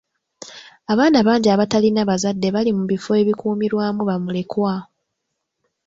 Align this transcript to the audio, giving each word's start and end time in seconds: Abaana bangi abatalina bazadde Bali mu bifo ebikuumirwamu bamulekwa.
Abaana 0.91 1.19
bangi 1.27 1.47
abatalina 1.51 2.01
bazadde 2.09 2.47
Bali 2.55 2.71
mu 2.77 2.83
bifo 2.91 3.11
ebikuumirwamu 3.21 4.01
bamulekwa. 4.09 4.73